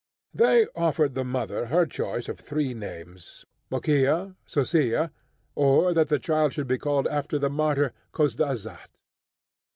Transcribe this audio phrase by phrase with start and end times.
[0.33, 5.11] They offered the mother her choice of three names, Mokiya, Sossiya,
[5.53, 8.87] or that the child should be called after the martyr Khozdazat.